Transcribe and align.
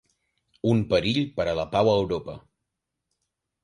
Un 0.71 0.81
perill 0.93 1.21
per 1.37 1.47
a 1.53 1.55
la 1.61 1.69
pau 1.77 1.93
a 1.95 1.97
Europa. 2.03 2.39